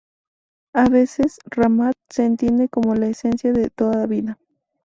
A 0.73 0.85
veces 0.89 1.37
"ramat" 1.45 1.95
se 2.09 2.25
entiende 2.25 2.67
como 2.69 2.95
la 2.95 3.05
esencia 3.05 3.53
de 3.53 3.69
toda 3.69 4.07
vida. 4.07 4.39